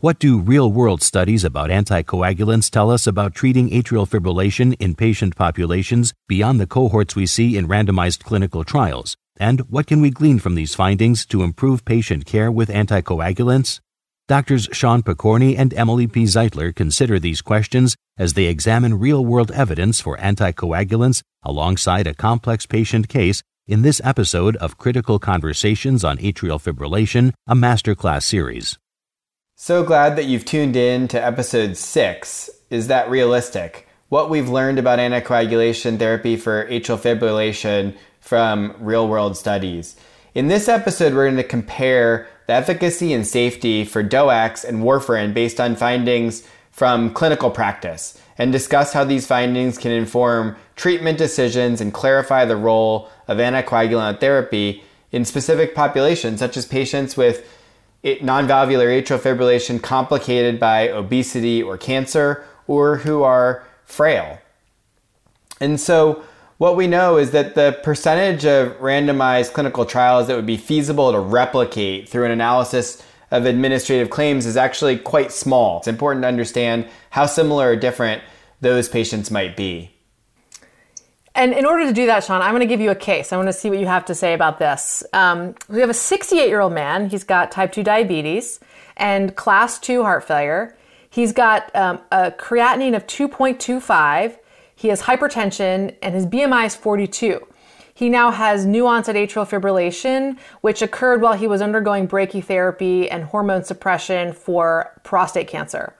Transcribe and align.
What 0.00 0.20
do 0.20 0.38
real 0.38 0.70
world 0.70 1.02
studies 1.02 1.42
about 1.42 1.70
anticoagulants 1.70 2.70
tell 2.70 2.88
us 2.88 3.04
about 3.04 3.34
treating 3.34 3.68
atrial 3.70 4.08
fibrillation 4.08 4.76
in 4.78 4.94
patient 4.94 5.34
populations 5.34 6.14
beyond 6.28 6.60
the 6.60 6.68
cohorts 6.68 7.16
we 7.16 7.26
see 7.26 7.56
in 7.56 7.66
randomized 7.66 8.22
clinical 8.22 8.62
trials? 8.62 9.16
And 9.38 9.62
what 9.62 9.88
can 9.88 10.00
we 10.00 10.10
glean 10.10 10.38
from 10.38 10.54
these 10.54 10.76
findings 10.76 11.26
to 11.26 11.42
improve 11.42 11.84
patient 11.84 12.26
care 12.26 12.48
with 12.48 12.68
anticoagulants? 12.68 13.80
Doctors 14.28 14.68
Sean 14.70 15.02
Pokorney 15.02 15.58
and 15.58 15.74
Emily 15.74 16.06
P. 16.06 16.22
Zeitler 16.22 16.72
consider 16.72 17.18
these 17.18 17.42
questions 17.42 17.96
as 18.16 18.34
they 18.34 18.44
examine 18.44 19.00
real 19.00 19.26
world 19.26 19.50
evidence 19.50 20.00
for 20.00 20.16
anticoagulants 20.18 21.22
alongside 21.42 22.06
a 22.06 22.14
complex 22.14 22.66
patient 22.66 23.08
case 23.08 23.42
in 23.66 23.82
this 23.82 24.00
episode 24.04 24.54
of 24.58 24.78
Critical 24.78 25.18
Conversations 25.18 26.04
on 26.04 26.18
Atrial 26.18 26.62
Fibrillation, 26.62 27.32
a 27.48 27.56
masterclass 27.56 28.22
series. 28.22 28.78
So 29.60 29.82
glad 29.82 30.14
that 30.14 30.26
you've 30.26 30.44
tuned 30.44 30.76
in 30.76 31.08
to 31.08 31.22
episode 31.22 31.76
six. 31.76 32.48
Is 32.70 32.86
that 32.86 33.10
realistic? 33.10 33.88
What 34.08 34.30
we've 34.30 34.48
learned 34.48 34.78
about 34.78 35.00
anticoagulation 35.00 35.98
therapy 35.98 36.36
for 36.36 36.68
atrial 36.68 36.96
fibrillation 36.96 37.96
from 38.20 38.76
real 38.78 39.08
world 39.08 39.36
studies. 39.36 39.96
In 40.32 40.46
this 40.46 40.68
episode, 40.68 41.12
we're 41.12 41.26
going 41.26 41.38
to 41.38 41.42
compare 41.42 42.28
the 42.46 42.52
efficacy 42.52 43.12
and 43.12 43.26
safety 43.26 43.84
for 43.84 44.04
DOACs 44.04 44.64
and 44.64 44.84
warfarin 44.84 45.34
based 45.34 45.58
on 45.58 45.74
findings 45.74 46.46
from 46.70 47.12
clinical 47.12 47.50
practice 47.50 48.16
and 48.38 48.52
discuss 48.52 48.92
how 48.92 49.02
these 49.02 49.26
findings 49.26 49.76
can 49.76 49.90
inform 49.90 50.54
treatment 50.76 51.18
decisions 51.18 51.80
and 51.80 51.92
clarify 51.92 52.44
the 52.44 52.54
role 52.56 53.10
of 53.26 53.38
anticoagulant 53.38 54.20
therapy 54.20 54.84
in 55.10 55.24
specific 55.24 55.74
populations, 55.74 56.38
such 56.38 56.56
as 56.56 56.64
patients 56.64 57.16
with 57.16 57.44
non-valvular 58.04 58.86
atrial 58.86 59.18
fibrillation 59.18 59.82
complicated 59.82 60.60
by 60.60 60.88
obesity 60.88 61.62
or 61.62 61.76
cancer, 61.76 62.44
or 62.66 62.98
who 62.98 63.22
are 63.22 63.66
frail. 63.84 64.38
And 65.60 65.80
so, 65.80 66.22
what 66.58 66.76
we 66.76 66.86
know 66.86 67.18
is 67.18 67.30
that 67.30 67.54
the 67.54 67.78
percentage 67.84 68.44
of 68.44 68.76
randomized 68.78 69.52
clinical 69.52 69.86
trials 69.86 70.26
that 70.26 70.34
would 70.34 70.46
be 70.46 70.56
feasible 70.56 71.12
to 71.12 71.20
replicate 71.20 72.08
through 72.08 72.24
an 72.24 72.32
analysis 72.32 73.02
of 73.30 73.46
administrative 73.46 74.10
claims 74.10 74.46
is 74.46 74.56
actually 74.56 74.98
quite 74.98 75.30
small. 75.30 75.78
It's 75.78 75.88
important 75.88 76.22
to 76.22 76.28
understand 76.28 76.88
how 77.10 77.26
similar 77.26 77.70
or 77.70 77.76
different 77.76 78.22
those 78.60 78.88
patients 78.88 79.30
might 79.30 79.56
be. 79.56 79.92
And 81.38 81.54
in 81.54 81.64
order 81.64 81.86
to 81.86 81.92
do 81.92 82.04
that, 82.06 82.24
Sean, 82.24 82.42
I'm 82.42 82.50
going 82.50 82.60
to 82.60 82.66
give 82.66 82.80
you 82.80 82.90
a 82.90 82.96
case. 82.96 83.32
I 83.32 83.36
want 83.36 83.48
to 83.48 83.54
see 83.54 83.70
what 83.70 83.78
you 83.78 83.86
have 83.86 84.04
to 84.06 84.14
say 84.14 84.34
about 84.34 84.58
this. 84.58 85.02
Um, 85.14 85.54
we 85.68 85.80
have 85.80 85.88
a 85.88 85.94
68 85.94 86.48
year 86.48 86.60
old 86.60 86.74
man. 86.74 87.08
He's 87.08 87.24
got 87.24 87.50
type 87.50 87.72
2 87.72 87.82
diabetes 87.82 88.60
and 88.96 89.34
class 89.36 89.78
2 89.78 90.02
heart 90.02 90.24
failure. 90.24 90.76
He's 91.08 91.32
got 91.32 91.74
um, 91.74 92.00
a 92.12 92.32
creatinine 92.32 92.94
of 92.94 93.06
2.25 93.06 94.36
he 94.78 94.88
has 94.88 95.02
hypertension 95.02 95.96
and 96.02 96.14
his 96.14 96.24
BMI 96.24 96.66
is 96.66 96.76
42. 96.76 97.44
He 97.92 98.08
now 98.08 98.30
has 98.30 98.64
new 98.64 98.86
onset 98.86 99.16
atrial 99.16 99.44
fibrillation, 99.44 100.38
which 100.60 100.82
occurred 100.82 101.20
while 101.20 101.32
he 101.32 101.48
was 101.48 101.60
undergoing 101.60 102.06
brachytherapy 102.06 103.08
and 103.10 103.24
hormone 103.24 103.64
suppression 103.64 104.32
for 104.32 104.92
prostate 105.02 105.48
cancer. 105.48 105.94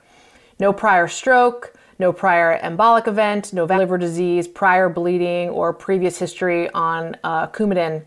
No 0.61 0.71
prior 0.71 1.09
stroke, 1.09 1.73
no 1.99 2.13
prior 2.13 2.57
embolic 2.59 3.07
event, 3.07 3.53
no 3.53 3.65
liver 3.65 3.97
disease, 3.97 4.47
prior 4.47 4.89
bleeding, 4.89 5.49
or 5.49 5.73
previous 5.73 6.17
history 6.17 6.69
on 6.71 7.15
uh, 7.23 7.47
Coumadin. 7.47 8.05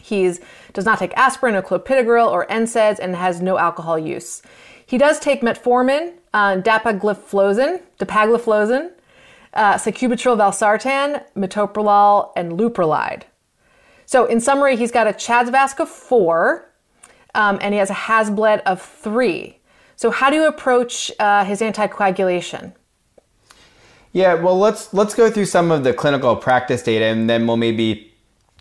He 0.00 0.32
does 0.72 0.84
not 0.84 0.98
take 0.98 1.12
aspirin 1.16 1.54
or 1.54 1.62
clopidogrel 1.62 2.30
or 2.30 2.46
NSAIDs 2.46 2.98
and 2.98 3.14
has 3.16 3.40
no 3.40 3.58
alcohol 3.58 3.98
use. 3.98 4.42
He 4.84 4.98
does 4.98 5.18
take 5.18 5.42
metformin, 5.42 6.14
uh, 6.32 6.56
dapagliflozin, 6.56 7.82
dapagliflozin, 7.98 8.92
uh, 9.54 9.74
sacubitril 9.74 10.36
valsartan, 10.36 11.24
metoprolol, 11.36 12.32
and 12.36 12.52
leuprolide. 12.52 13.22
So, 14.04 14.26
in 14.26 14.40
summary, 14.40 14.76
he's 14.76 14.92
got 14.92 15.08
a 15.08 15.12
CHA2DS2-VASc 15.12 15.80
of 15.80 15.88
four, 15.88 16.70
um, 17.34 17.58
and 17.60 17.74
he 17.74 17.78
has 17.78 17.90
a 17.90 17.94
HAS-BLED 17.94 18.60
of 18.60 18.80
three. 18.80 19.58
So, 19.96 20.10
how 20.10 20.30
do 20.30 20.36
you 20.36 20.46
approach 20.46 21.10
uh, 21.18 21.44
his 21.44 21.60
anticoagulation? 21.60 22.72
Yeah, 24.16 24.32
well, 24.32 24.58
let's 24.58 24.94
let's 24.94 25.14
go 25.14 25.30
through 25.30 25.44
some 25.44 25.70
of 25.70 25.84
the 25.84 25.92
clinical 25.92 26.36
practice 26.36 26.82
data, 26.82 27.04
and 27.04 27.28
then 27.28 27.46
we'll 27.46 27.58
maybe 27.58 28.14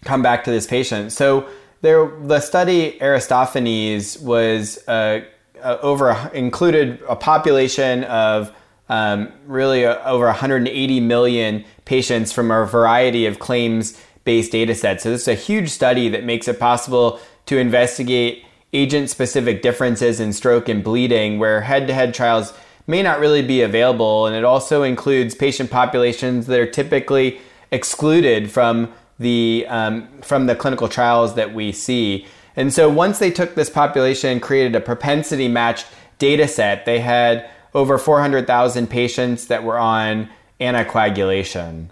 come 0.03 0.21
back 0.21 0.43
to 0.43 0.51
this 0.51 0.67
patient. 0.67 1.13
So, 1.13 1.47
there, 1.79 2.11
the 2.23 2.41
study 2.41 3.01
Aristophanes 3.01 4.19
was 4.19 4.85
uh, 4.89 5.21
uh 5.63 5.77
over 5.81 6.11
included 6.33 7.01
a 7.07 7.15
population 7.15 8.03
of 8.03 8.53
um, 8.89 9.31
really 9.47 9.85
uh, 9.85 9.97
over 10.03 10.25
180 10.25 10.99
million 10.99 11.63
patients 11.85 12.33
from 12.33 12.51
a 12.51 12.65
variety 12.65 13.25
of 13.25 13.39
claims 13.39 13.97
based 14.25 14.51
data 14.51 14.75
sets. 14.75 15.03
So, 15.03 15.11
this 15.11 15.21
is 15.21 15.27
a 15.29 15.35
huge 15.35 15.69
study 15.69 16.09
that 16.09 16.25
makes 16.25 16.49
it 16.49 16.59
possible 16.59 17.17
to 17.45 17.57
investigate 17.57 18.43
agent 18.73 19.09
specific 19.09 19.61
differences 19.61 20.19
in 20.19 20.33
stroke 20.33 20.67
and 20.67 20.83
bleeding, 20.83 21.39
where 21.39 21.61
head 21.61 21.87
to 21.87 21.93
head 21.93 22.13
trials 22.13 22.51
may 22.87 23.01
not 23.01 23.19
really 23.19 23.41
be 23.41 23.61
available. 23.61 24.27
And 24.27 24.35
it 24.35 24.43
also 24.43 24.83
includes 24.83 25.35
patient 25.35 25.71
populations 25.71 26.47
that 26.47 26.59
are 26.59 26.69
typically 26.69 27.39
excluded 27.71 28.51
from 28.51 28.93
the, 29.19 29.65
um, 29.69 30.07
from 30.21 30.45
the 30.45 30.55
clinical 30.55 30.87
trials 30.87 31.35
that 31.35 31.53
we 31.53 31.71
see. 31.71 32.25
And 32.55 32.73
so, 32.73 32.89
once 32.89 33.19
they 33.19 33.31
took 33.31 33.55
this 33.55 33.69
population 33.69 34.31
and 34.31 34.41
created 34.41 34.75
a 34.75 34.81
propensity 34.81 35.47
matched 35.47 35.87
data 36.19 36.47
set, 36.47 36.85
they 36.85 36.99
had 36.99 37.49
over 37.73 37.97
400,000 37.97 38.89
patients 38.89 39.47
that 39.47 39.63
were 39.63 39.77
on 39.77 40.29
anticoagulation. 40.61 41.89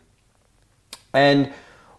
And 1.14 1.52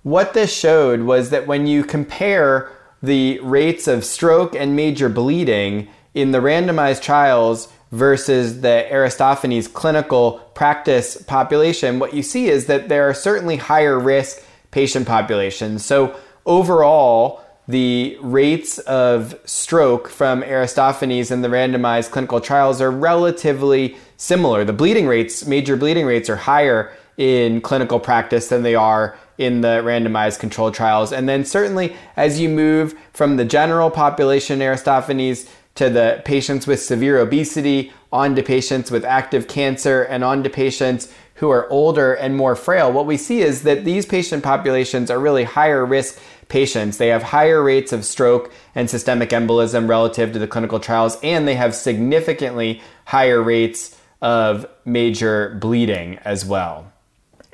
what 0.02 0.32
this 0.32 0.54
showed 0.54 1.02
was 1.02 1.30
that 1.30 1.46
when 1.46 1.66
you 1.66 1.84
compare 1.84 2.70
the 3.02 3.38
rates 3.40 3.86
of 3.86 4.04
stroke 4.04 4.54
and 4.54 4.74
major 4.74 5.08
bleeding 5.08 5.88
in 6.14 6.32
the 6.32 6.38
randomized 6.38 7.02
trials 7.02 7.68
versus 7.94 8.60
the 8.60 8.92
Aristophanes 8.92 9.68
clinical 9.68 10.40
practice 10.54 11.22
population, 11.22 12.00
what 12.00 12.12
you 12.12 12.24
see 12.24 12.48
is 12.48 12.66
that 12.66 12.88
there 12.88 13.08
are 13.08 13.14
certainly 13.14 13.56
higher 13.56 13.98
risk 13.98 14.42
patient 14.72 15.06
populations. 15.06 15.84
So, 15.84 16.16
overall, 16.44 17.40
the 17.68 18.18
rates 18.20 18.78
of 18.80 19.38
stroke 19.44 20.08
from 20.08 20.42
Aristophanes 20.42 21.30
in 21.30 21.42
the 21.42 21.48
randomized 21.48 22.10
clinical 22.10 22.40
trials 22.40 22.80
are 22.80 22.90
relatively 22.90 23.96
similar. 24.16 24.64
The 24.64 24.72
bleeding 24.72 25.06
rates, 25.06 25.46
major 25.46 25.76
bleeding 25.76 26.04
rates, 26.04 26.28
are 26.28 26.36
higher 26.36 26.92
in 27.16 27.60
clinical 27.60 28.00
practice 28.00 28.48
than 28.48 28.64
they 28.64 28.74
are 28.74 29.16
in 29.38 29.60
the 29.60 29.82
randomized 29.84 30.40
controlled 30.40 30.74
trials. 30.74 31.12
And 31.12 31.28
then, 31.28 31.44
certainly, 31.44 31.94
as 32.16 32.40
you 32.40 32.48
move 32.48 32.98
from 33.12 33.36
the 33.36 33.44
general 33.44 33.88
population 33.88 34.60
Aristophanes 34.60 35.48
to 35.74 35.90
the 35.90 36.22
patients 36.24 36.66
with 36.66 36.80
severe 36.80 37.18
obesity, 37.18 37.92
on 38.12 38.36
to 38.36 38.42
patients 38.42 38.90
with 38.90 39.04
active 39.04 39.48
cancer, 39.48 40.02
and 40.02 40.22
on 40.22 40.42
to 40.44 40.50
patients 40.50 41.12
who 41.34 41.50
are 41.50 41.68
older 41.68 42.14
and 42.14 42.36
more 42.36 42.54
frail, 42.54 42.92
what 42.92 43.06
we 43.06 43.16
see 43.16 43.40
is 43.40 43.62
that 43.62 43.84
these 43.84 44.06
patient 44.06 44.42
populations 44.42 45.10
are 45.10 45.18
really 45.18 45.44
higher 45.44 45.84
risk 45.84 46.20
patients. 46.48 46.96
They 46.98 47.08
have 47.08 47.24
higher 47.24 47.62
rates 47.62 47.92
of 47.92 48.04
stroke 48.04 48.52
and 48.74 48.88
systemic 48.88 49.30
embolism 49.30 49.88
relative 49.88 50.32
to 50.32 50.38
the 50.38 50.46
clinical 50.46 50.78
trials, 50.78 51.18
and 51.22 51.48
they 51.48 51.56
have 51.56 51.74
significantly 51.74 52.80
higher 53.04 53.42
rates 53.42 53.98
of 54.22 54.66
major 54.84 55.58
bleeding 55.60 56.18
as 56.18 56.44
well. 56.44 56.92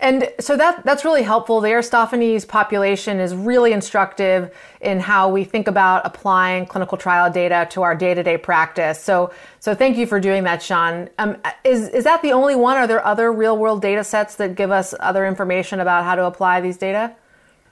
And 0.00 0.33
so 0.41 0.56
that 0.56 0.84
that's 0.84 1.05
really 1.05 1.22
helpful. 1.22 1.61
The 1.61 1.69
Aristophanes 1.69 2.44
population 2.47 3.21
is 3.21 3.34
really 3.34 3.72
instructive 3.72 4.50
in 4.81 4.99
how 4.99 5.28
we 5.28 5.44
think 5.44 5.69
about 5.69 6.06
applying 6.06 6.66
clinical 6.66 6.97
trial 6.97 7.31
data 7.31 7.69
to 7.73 7.82
our 7.82 7.94
day-to-day 7.94 8.38
practice. 8.38 9.02
So 9.02 9.32
so 9.61 9.75
thank 9.75 9.99
you 9.99 10.06
for 10.06 10.19
doing 10.19 10.44
that, 10.44 10.62
Sean. 10.62 11.11
Um, 11.19 11.37
is 11.64 11.88
is 11.91 12.05
that 12.05 12.23
the 12.23 12.32
only 12.32 12.56
one? 12.56 12.79
Are 12.79 12.87
there 12.87 13.05
other 13.05 13.31
real-world 13.31 13.82
data 13.82 14.02
sets 14.02 14.37
that 14.37 14.55
give 14.55 14.70
us 14.70 14.94
other 15.00 15.26
information 15.26 15.81
about 15.81 16.05
how 16.05 16.14
to 16.14 16.25
apply 16.25 16.62
these 16.62 16.79
data? 16.79 17.14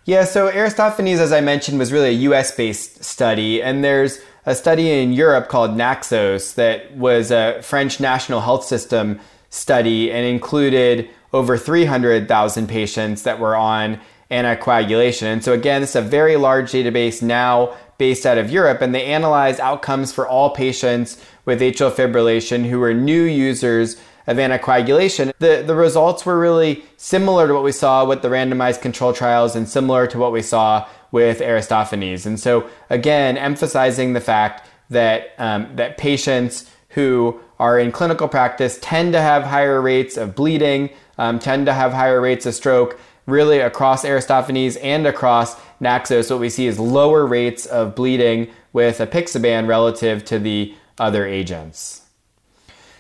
Yeah, 0.04 0.24
so 0.24 0.48
Aristophanes, 0.48 1.20
as 1.20 1.32
I 1.32 1.42
mentioned, 1.42 1.78
was 1.78 1.92
really 1.92 2.08
a 2.08 2.30
US 2.30 2.54
based 2.54 3.04
study, 3.04 3.62
and 3.62 3.84
there's 3.84 4.20
a 4.46 4.54
study 4.54 4.90
in 4.90 5.12
Europe 5.12 5.48
called 5.48 5.76
Naxos 5.76 6.54
that 6.54 6.96
was 6.96 7.30
a 7.30 7.60
French 7.62 8.00
national 8.00 8.40
health 8.40 8.64
system 8.64 9.20
study 9.50 10.10
and 10.10 10.26
included 10.26 11.08
over 11.32 11.56
300,000 11.56 12.68
patients 12.68 13.22
that 13.22 13.38
were 13.38 13.56
on 13.56 14.00
anticoagulation. 14.30 15.24
And 15.24 15.42
so, 15.42 15.52
again, 15.52 15.82
it's 15.82 15.94
a 15.94 16.02
very 16.02 16.36
large 16.36 16.72
database 16.72 17.22
now 17.22 17.74
based 17.96 18.24
out 18.24 18.38
of 18.38 18.50
Europe, 18.50 18.80
and 18.80 18.94
they 18.94 19.04
analyzed 19.04 19.58
outcomes 19.58 20.12
for 20.12 20.26
all 20.28 20.50
patients 20.50 21.22
with 21.44 21.60
atrial 21.60 21.90
fibrillation 21.90 22.68
who 22.68 22.78
were 22.78 22.94
new 22.94 23.24
users 23.24 23.96
of 24.28 24.36
anticoagulation, 24.36 25.32
the, 25.38 25.64
the 25.66 25.74
results 25.74 26.26
were 26.26 26.38
really 26.38 26.84
similar 26.98 27.48
to 27.48 27.54
what 27.54 27.64
we 27.64 27.72
saw 27.72 28.04
with 28.04 28.20
the 28.20 28.28
randomized 28.28 28.82
control 28.82 29.14
trials 29.14 29.56
and 29.56 29.66
similar 29.66 30.06
to 30.06 30.18
what 30.18 30.32
we 30.32 30.42
saw 30.42 30.86
with 31.10 31.40
Aristophanes. 31.40 32.26
And 32.26 32.38
so, 32.38 32.68
again, 32.90 33.38
emphasizing 33.38 34.12
the 34.12 34.20
fact 34.20 34.68
that, 34.90 35.32
um, 35.38 35.74
that 35.76 35.96
patients 35.96 36.70
who 36.90 37.40
are 37.58 37.78
in 37.78 37.92
clinical 37.92 38.28
practice 38.28 38.78
tend 38.80 39.12
to 39.12 39.20
have 39.20 39.44
higher 39.44 39.80
rates 39.80 40.16
of 40.16 40.34
bleeding, 40.34 40.90
um, 41.18 41.38
tend 41.38 41.66
to 41.66 41.72
have 41.72 41.92
higher 41.92 42.20
rates 42.20 42.46
of 42.46 42.54
stroke. 42.54 42.98
Really, 43.26 43.58
across 43.58 44.06
Aristophanes 44.06 44.76
and 44.76 45.06
across 45.06 45.54
Naxos, 45.80 46.30
what 46.30 46.40
we 46.40 46.48
see 46.48 46.66
is 46.66 46.78
lower 46.78 47.26
rates 47.26 47.66
of 47.66 47.94
bleeding 47.94 48.48
with 48.72 48.98
apixaban 48.98 49.68
relative 49.68 50.24
to 50.26 50.38
the 50.38 50.74
other 50.98 51.26
agents. 51.26 52.02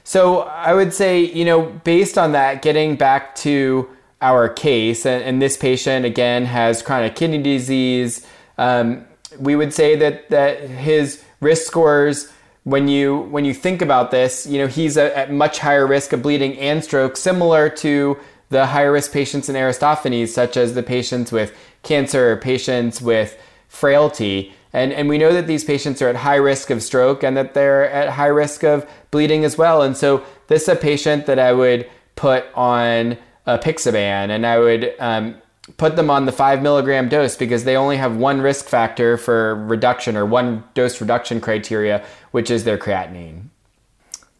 So 0.04 0.40
I 0.40 0.74
would 0.74 0.92
say, 0.92 1.20
you 1.20 1.44
know, 1.44 1.62
based 1.84 2.18
on 2.18 2.32
that, 2.32 2.62
getting 2.62 2.96
back 2.96 3.34
to 3.36 3.88
our 4.20 4.48
case, 4.48 5.06
and, 5.06 5.22
and 5.22 5.40
this 5.40 5.56
patient 5.56 6.04
again 6.04 6.44
has 6.44 6.82
chronic 6.82 7.14
kidney 7.14 7.42
disease, 7.42 8.26
um, 8.58 9.06
we 9.38 9.54
would 9.56 9.72
say 9.72 9.96
that 9.96 10.28
that 10.30 10.60
his 10.60 11.22
risk 11.40 11.66
scores 11.66 12.32
when 12.64 12.88
you 12.88 13.18
when 13.30 13.44
you 13.44 13.54
think 13.54 13.82
about 13.82 14.10
this, 14.10 14.46
you 14.46 14.58
know, 14.58 14.66
he's 14.66 14.96
a, 14.96 15.16
at 15.16 15.32
much 15.32 15.58
higher 15.58 15.86
risk 15.86 16.12
of 16.12 16.22
bleeding 16.22 16.58
and 16.58 16.82
stroke, 16.82 17.16
similar 17.16 17.68
to 17.70 18.18
the 18.50 18.66
higher 18.66 18.92
risk 18.92 19.12
patients 19.12 19.48
in 19.48 19.56
Aristophanes, 19.56 20.32
such 20.32 20.56
as 20.56 20.74
the 20.74 20.82
patients 20.82 21.32
with 21.32 21.56
cancer, 21.82 22.36
patients 22.36 23.00
with 23.00 23.38
frailty. 23.68 24.52
And, 24.72 24.92
and 24.92 25.08
we 25.08 25.18
know 25.18 25.32
that 25.32 25.46
these 25.46 25.64
patients 25.64 26.02
are 26.02 26.08
at 26.08 26.16
high 26.16 26.36
risk 26.36 26.70
of 26.70 26.82
stroke 26.82 27.22
and 27.22 27.36
that 27.36 27.54
they're 27.54 27.90
at 27.90 28.10
high 28.10 28.26
risk 28.26 28.64
of 28.64 28.88
bleeding 29.10 29.44
as 29.44 29.56
well. 29.56 29.82
And 29.82 29.96
so 29.96 30.24
this 30.48 30.62
is 30.62 30.68
a 30.68 30.76
patient 30.76 31.26
that 31.26 31.38
I 31.38 31.52
would 31.52 31.88
put 32.16 32.44
on 32.54 33.16
apixaban 33.46 34.30
and 34.30 34.46
I 34.46 34.58
would 34.58 34.94
um, 34.98 35.36
put 35.76 35.96
them 35.96 36.10
on 36.10 36.26
the 36.26 36.32
five 36.32 36.62
milligram 36.62 37.08
dose 37.08 37.36
because 37.36 37.64
they 37.64 37.76
only 37.76 37.96
have 37.96 38.16
one 38.16 38.40
risk 38.40 38.66
factor 38.66 39.16
for 39.16 39.54
reduction 39.54 40.16
or 40.16 40.24
one 40.26 40.64
dose 40.74 41.00
reduction 41.00 41.40
criteria, 41.40 42.04
which 42.30 42.50
is 42.50 42.64
their 42.64 42.78
creatinine. 42.78 43.48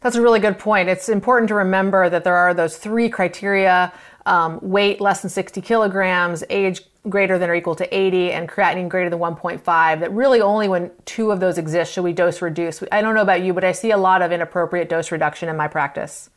That's 0.01 0.17
a 0.17 0.23
really 0.23 0.41
good 0.41 0.59
point. 0.59 0.89
It's 0.89 1.09
important 1.09 1.49
to 1.49 1.55
remember 1.55 2.09
that 2.09 2.23
there 2.23 2.37
are 2.37 2.55
those 2.55 2.77
three 2.77 3.09
criteria 3.09 3.93
um, 4.27 4.59
weight 4.63 5.01
less 5.01 5.23
than 5.23 5.31
60 5.31 5.61
kilograms, 5.61 6.45
age 6.51 6.83
greater 7.09 7.39
than 7.39 7.49
or 7.49 7.55
equal 7.55 7.75
to 7.75 7.97
80, 7.97 8.33
and 8.33 8.49
creatinine 8.49 8.89
greater 8.89 9.11
than 9.11 9.19
1.5. 9.19 9.65
That 10.01 10.13
really 10.13 10.41
only 10.41 10.69
when 10.69 10.91
two 11.05 11.31
of 11.31 11.41
those 11.41 11.59
exist 11.59 11.93
should 11.93 12.05
we 12.05 12.13
dose 12.13 12.43
reduce. 12.43 12.83
I 12.93 13.01
don't 13.01 13.15
know 13.15 13.23
about 13.23 13.43
you, 13.43 13.53
but 13.53 13.65
I 13.65 13.73
see 13.73 13.91
a 13.91 13.97
lot 13.97 14.23
of 14.23 14.31
inappropriate 14.31 14.89
dose 14.89 15.11
reduction 15.11 15.49
in 15.49 15.57
my 15.57 15.67
practice. 15.67 16.31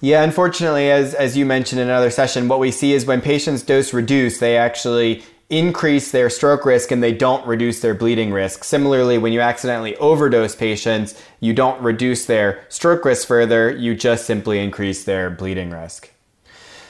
Yeah, 0.00 0.22
unfortunately, 0.22 0.90
as, 0.90 1.14
as 1.14 1.36
you 1.36 1.46
mentioned 1.46 1.80
in 1.80 1.88
another 1.88 2.10
session, 2.10 2.48
what 2.48 2.58
we 2.58 2.70
see 2.70 2.92
is 2.92 3.06
when 3.06 3.20
patients 3.20 3.62
dose 3.62 3.94
reduce, 3.94 4.38
they 4.38 4.56
actually 4.56 5.22
increase 5.48 6.10
their 6.10 6.28
stroke 6.28 6.64
risk 6.64 6.90
and 6.90 7.02
they 7.02 7.12
don't 7.12 7.46
reduce 7.46 7.80
their 7.80 7.94
bleeding 7.94 8.32
risk. 8.32 8.64
Similarly, 8.64 9.16
when 9.16 9.32
you 9.32 9.40
accidentally 9.40 9.96
overdose 9.96 10.56
patients, 10.56 11.20
you 11.38 11.52
don't 11.52 11.80
reduce 11.80 12.26
their 12.26 12.64
stroke 12.68 13.04
risk 13.04 13.28
further, 13.28 13.70
you 13.70 13.94
just 13.94 14.26
simply 14.26 14.58
increase 14.58 15.04
their 15.04 15.30
bleeding 15.30 15.70
risk. 15.70 16.10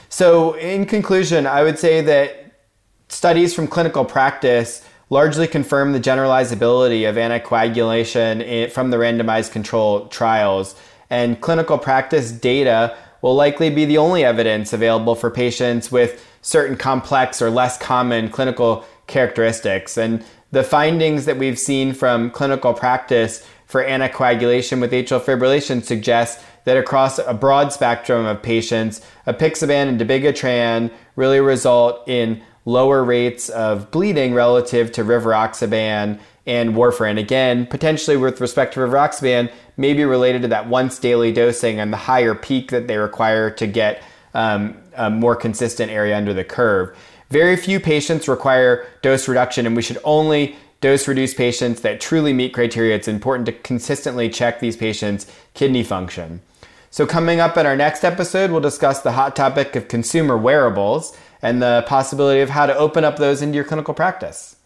So, 0.09 0.53
in 0.53 0.85
conclusion, 0.85 1.45
I 1.45 1.63
would 1.63 1.77
say 1.77 2.01
that 2.01 2.53
studies 3.09 3.53
from 3.53 3.67
clinical 3.67 4.05
practice 4.05 4.83
largely 5.09 5.47
confirm 5.47 5.93
the 5.93 5.99
generalizability 5.99 7.07
of 7.07 7.15
anticoagulation 7.15 8.43
eh, 8.45 8.67
from 8.67 8.89
the 8.89 8.97
randomized 8.97 9.51
control 9.51 10.07
trials 10.07 10.75
and 11.09 11.39
clinical 11.39 11.77
practice 11.77 12.31
data 12.31 12.97
will 13.27 13.35
likely 13.35 13.69
be 13.69 13.83
the 13.83 13.97
only 13.97 14.23
evidence 14.23 14.71
available 14.71 15.13
for 15.13 15.29
patients 15.29 15.91
with 15.91 16.25
certain 16.41 16.77
complex 16.77 17.41
or 17.41 17.49
less 17.49 17.77
common 17.77 18.29
clinical 18.29 18.85
characteristics. 19.07 19.97
And 19.97 20.23
the 20.51 20.63
findings 20.63 21.25
that 21.25 21.37
we've 21.37 21.59
seen 21.59 21.91
from 21.91 22.31
clinical 22.31 22.73
practice 22.73 23.45
for 23.65 23.83
anticoagulation 23.83 24.79
with 24.79 24.93
atrial 24.93 25.19
fibrillation 25.19 25.83
suggest 25.83 26.39
that 26.63 26.77
across 26.77 27.19
a 27.19 27.33
broad 27.33 27.73
spectrum 27.73 28.25
of 28.25 28.41
patients, 28.41 29.01
apixaban 29.27 29.89
and 29.89 29.99
dabigatran 29.99 30.89
really 31.17 31.41
result 31.41 32.07
in 32.07 32.41
lower 32.63 33.03
rates 33.03 33.49
of 33.49 33.91
bleeding 33.91 34.33
relative 34.33 34.89
to 34.93 35.03
rivaroxaban 35.03 36.17
and 36.45 36.75
warfarin. 36.75 37.19
Again, 37.19 37.65
potentially 37.65 38.15
with 38.15 38.39
respect 38.39 38.73
to 38.75 38.79
rivaroxaban, 38.79 39.51
may 39.77 39.93
be 39.93 40.03
related 40.03 40.41
to 40.41 40.47
that 40.49 40.67
once 40.67 40.99
daily 40.99 41.31
dosing 41.31 41.79
and 41.79 41.93
the 41.93 41.97
higher 41.97 42.35
peak 42.35 42.71
that 42.71 42.87
they 42.87 42.97
require 42.97 43.49
to 43.51 43.67
get 43.67 44.01
um, 44.33 44.77
a 44.95 45.09
more 45.09 45.35
consistent 45.35 45.91
area 45.91 46.17
under 46.17 46.33
the 46.33 46.43
curve. 46.43 46.95
Very 47.29 47.55
few 47.55 47.79
patients 47.79 48.27
require 48.27 48.87
dose 49.01 49.27
reduction, 49.27 49.65
and 49.65 49.75
we 49.75 49.81
should 49.81 49.99
only 50.03 50.55
dose 50.81 51.07
reduce 51.07 51.33
patients 51.33 51.81
that 51.81 51.99
truly 51.99 52.33
meet 52.33 52.53
criteria. 52.53 52.95
It's 52.95 53.07
important 53.07 53.45
to 53.47 53.51
consistently 53.51 54.29
check 54.29 54.59
these 54.59 54.77
patients' 54.77 55.25
kidney 55.53 55.83
function. 55.83 56.41
So, 56.89 57.05
coming 57.05 57.39
up 57.39 57.57
in 57.57 57.65
our 57.65 57.75
next 57.75 58.03
episode, 58.03 58.51
we'll 58.51 58.61
discuss 58.61 59.01
the 59.01 59.11
hot 59.11 59.35
topic 59.35 59.75
of 59.75 59.87
consumer 59.87 60.37
wearables 60.37 61.17
and 61.41 61.61
the 61.61 61.83
possibility 61.87 62.41
of 62.41 62.49
how 62.49 62.65
to 62.65 62.75
open 62.75 63.03
up 63.03 63.17
those 63.17 63.41
into 63.41 63.55
your 63.55 63.65
clinical 63.65 63.93
practice. 63.93 64.56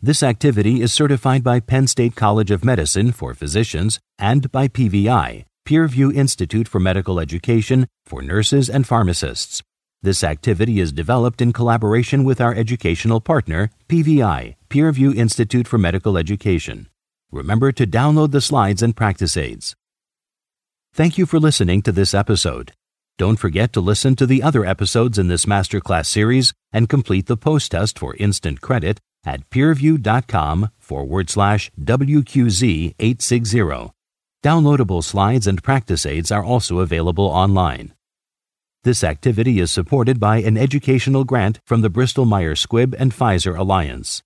This 0.00 0.22
activity 0.22 0.80
is 0.80 0.92
certified 0.92 1.42
by 1.42 1.58
Penn 1.58 1.88
State 1.88 2.14
College 2.14 2.52
of 2.52 2.64
Medicine 2.64 3.10
for 3.10 3.34
physicians 3.34 3.98
and 4.16 4.48
by 4.52 4.68
PVI, 4.68 5.44
Peerview 5.66 6.14
Institute 6.14 6.68
for 6.68 6.78
Medical 6.78 7.18
Education 7.18 7.88
for 8.06 8.22
nurses 8.22 8.70
and 8.70 8.86
pharmacists. 8.86 9.60
This 10.00 10.22
activity 10.22 10.78
is 10.78 10.92
developed 10.92 11.40
in 11.40 11.52
collaboration 11.52 12.22
with 12.22 12.40
our 12.40 12.54
educational 12.54 13.20
partner, 13.20 13.70
PVI, 13.88 14.54
Peerview 14.70 15.16
Institute 15.16 15.66
for 15.66 15.78
Medical 15.78 16.16
Education. 16.16 16.86
Remember 17.32 17.72
to 17.72 17.84
download 17.84 18.30
the 18.30 18.40
slides 18.40 18.84
and 18.84 18.94
practice 18.94 19.36
aids. 19.36 19.74
Thank 20.94 21.18
you 21.18 21.26
for 21.26 21.40
listening 21.40 21.82
to 21.82 21.90
this 21.90 22.14
episode. 22.14 22.70
Don't 23.18 23.36
forget 23.36 23.72
to 23.72 23.80
listen 23.80 24.14
to 24.14 24.26
the 24.26 24.44
other 24.44 24.64
episodes 24.64 25.18
in 25.18 25.26
this 25.26 25.44
masterclass 25.44 26.06
series 26.06 26.52
and 26.72 26.88
complete 26.88 27.26
the 27.26 27.36
post 27.36 27.72
test 27.72 27.98
for 27.98 28.14
instant 28.14 28.60
credit 28.60 29.00
at 29.24 29.48
peerview.com 29.50 30.70
forward 30.78 31.30
slash 31.30 31.70
WQZ860. 31.80 33.92
Downloadable 34.44 35.02
slides 35.02 35.46
and 35.46 35.62
practice 35.62 36.06
aids 36.06 36.30
are 36.30 36.44
also 36.44 36.78
available 36.78 37.26
online. 37.26 37.94
This 38.84 39.02
activity 39.02 39.58
is 39.58 39.72
supported 39.72 40.20
by 40.20 40.38
an 40.38 40.56
educational 40.56 41.24
grant 41.24 41.58
from 41.66 41.80
the 41.80 41.90
Bristol 41.90 42.24
Myers 42.24 42.64
Squibb 42.64 42.94
and 42.98 43.12
Pfizer 43.12 43.58
Alliance. 43.58 44.22